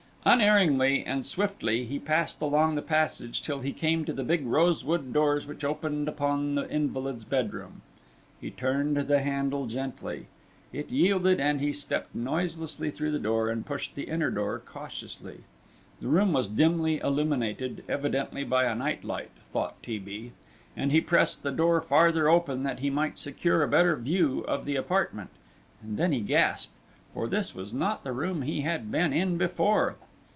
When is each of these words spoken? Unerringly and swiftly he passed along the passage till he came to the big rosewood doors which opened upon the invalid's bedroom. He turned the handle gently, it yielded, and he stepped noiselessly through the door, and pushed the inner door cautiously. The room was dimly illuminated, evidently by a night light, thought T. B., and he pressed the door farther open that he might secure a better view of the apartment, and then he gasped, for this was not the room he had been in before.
Unerringly 0.23 1.03
and 1.03 1.25
swiftly 1.25 1.83
he 1.83 1.97
passed 1.97 2.39
along 2.43 2.75
the 2.75 2.81
passage 2.83 3.41
till 3.41 3.61
he 3.61 3.73
came 3.73 4.05
to 4.05 4.13
the 4.13 4.23
big 4.23 4.45
rosewood 4.45 5.11
doors 5.11 5.47
which 5.47 5.63
opened 5.63 6.07
upon 6.07 6.53
the 6.53 6.69
invalid's 6.69 7.23
bedroom. 7.23 7.81
He 8.39 8.51
turned 8.51 8.95
the 8.97 9.21
handle 9.23 9.65
gently, 9.65 10.27
it 10.71 10.91
yielded, 10.91 11.39
and 11.39 11.59
he 11.59 11.73
stepped 11.73 12.13
noiselessly 12.13 12.91
through 12.91 13.09
the 13.09 13.17
door, 13.17 13.49
and 13.49 13.65
pushed 13.65 13.95
the 13.95 14.03
inner 14.03 14.29
door 14.29 14.59
cautiously. 14.63 15.39
The 16.01 16.07
room 16.07 16.33
was 16.33 16.45
dimly 16.45 16.99
illuminated, 16.99 17.83
evidently 17.89 18.43
by 18.43 18.65
a 18.65 18.75
night 18.75 19.03
light, 19.03 19.31
thought 19.51 19.81
T. 19.81 19.97
B., 19.97 20.33
and 20.77 20.91
he 20.91 21.01
pressed 21.01 21.41
the 21.41 21.49
door 21.49 21.81
farther 21.81 22.29
open 22.29 22.61
that 22.61 22.77
he 22.81 22.91
might 22.91 23.17
secure 23.17 23.63
a 23.63 23.67
better 23.67 23.95
view 23.95 24.41
of 24.41 24.65
the 24.65 24.75
apartment, 24.75 25.31
and 25.81 25.97
then 25.97 26.11
he 26.11 26.19
gasped, 26.21 26.77
for 27.11 27.27
this 27.27 27.55
was 27.55 27.73
not 27.73 28.03
the 28.03 28.13
room 28.13 28.43
he 28.43 28.61
had 28.61 28.91
been 28.91 29.13
in 29.13 29.39
before. 29.39 29.95